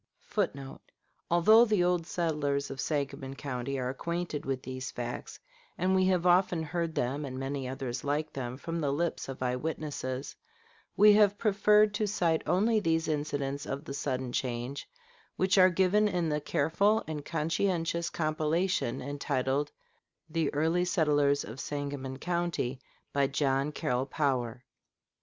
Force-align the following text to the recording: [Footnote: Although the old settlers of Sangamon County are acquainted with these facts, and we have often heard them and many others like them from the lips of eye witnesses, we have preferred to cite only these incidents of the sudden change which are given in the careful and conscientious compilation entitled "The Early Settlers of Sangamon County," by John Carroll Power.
[Footnote: 0.25 0.81
Although 1.29 1.63
the 1.65 1.83
old 1.83 2.07
settlers 2.07 2.71
of 2.71 2.81
Sangamon 2.81 3.35
County 3.35 3.77
are 3.77 3.89
acquainted 3.89 4.47
with 4.47 4.63
these 4.63 4.89
facts, 4.89 5.39
and 5.77 5.93
we 5.93 6.05
have 6.05 6.25
often 6.25 6.63
heard 6.63 6.95
them 6.95 7.23
and 7.23 7.37
many 7.37 7.67
others 7.67 8.03
like 8.03 8.33
them 8.33 8.57
from 8.57 8.81
the 8.81 8.91
lips 8.91 9.29
of 9.29 9.43
eye 9.43 9.55
witnesses, 9.55 10.35
we 10.97 11.13
have 11.13 11.37
preferred 11.37 11.93
to 11.93 12.07
cite 12.07 12.41
only 12.47 12.79
these 12.79 13.07
incidents 13.07 13.67
of 13.67 13.85
the 13.85 13.93
sudden 13.93 14.31
change 14.31 14.89
which 15.35 15.59
are 15.59 15.69
given 15.69 16.07
in 16.07 16.29
the 16.29 16.41
careful 16.41 17.03
and 17.07 17.23
conscientious 17.23 18.09
compilation 18.09 19.03
entitled 19.03 19.71
"The 20.27 20.51
Early 20.51 20.83
Settlers 20.83 21.43
of 21.43 21.59
Sangamon 21.59 22.17
County," 22.17 22.79
by 23.13 23.27
John 23.27 23.71
Carroll 23.71 24.07
Power. 24.07 24.63